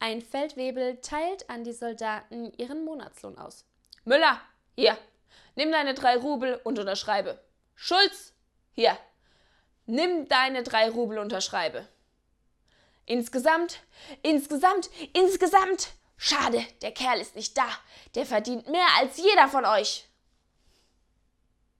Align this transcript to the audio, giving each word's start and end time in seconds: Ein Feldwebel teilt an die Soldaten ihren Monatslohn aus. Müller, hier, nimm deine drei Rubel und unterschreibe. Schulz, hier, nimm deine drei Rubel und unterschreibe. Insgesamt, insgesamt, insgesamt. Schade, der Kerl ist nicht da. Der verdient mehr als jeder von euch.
Ein 0.00 0.22
Feldwebel 0.22 1.00
teilt 1.00 1.50
an 1.50 1.64
die 1.64 1.72
Soldaten 1.72 2.52
ihren 2.56 2.84
Monatslohn 2.84 3.36
aus. 3.36 3.64
Müller, 4.04 4.40
hier, 4.76 4.96
nimm 5.56 5.72
deine 5.72 5.94
drei 5.94 6.16
Rubel 6.16 6.60
und 6.62 6.78
unterschreibe. 6.78 7.40
Schulz, 7.74 8.32
hier, 8.72 8.96
nimm 9.86 10.28
deine 10.28 10.62
drei 10.62 10.88
Rubel 10.88 11.18
und 11.18 11.24
unterschreibe. 11.24 11.86
Insgesamt, 13.06 13.80
insgesamt, 14.22 14.90
insgesamt. 15.14 15.88
Schade, 16.16 16.64
der 16.82 16.92
Kerl 16.92 17.20
ist 17.20 17.36
nicht 17.36 17.56
da. 17.56 17.68
Der 18.14 18.26
verdient 18.26 18.68
mehr 18.68 18.86
als 18.98 19.16
jeder 19.16 19.48
von 19.48 19.64
euch. 19.64 20.07